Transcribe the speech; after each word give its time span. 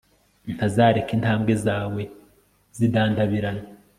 ntazareka 0.53 1.11
intambwe 1.17 1.53
zawe 1.65 2.01
zidandabirana 2.77 3.63